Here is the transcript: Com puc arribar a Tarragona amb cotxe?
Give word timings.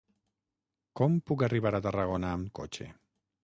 Com 1.01 1.19
puc 1.31 1.45
arribar 1.49 1.75
a 1.81 1.85
Tarragona 1.89 2.35
amb 2.41 2.53
cotxe? 2.61 2.93